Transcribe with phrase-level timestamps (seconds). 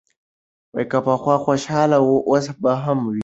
[0.89, 3.19] که پخوا خوشاله و، اوس به هم وي.